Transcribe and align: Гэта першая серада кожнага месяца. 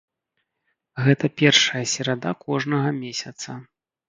Гэта 1.07 1.29
першая 1.41 1.83
серада 1.93 2.31
кожнага 2.47 2.89
месяца. 3.03 3.49